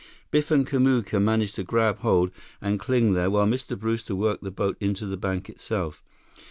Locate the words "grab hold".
1.63-2.31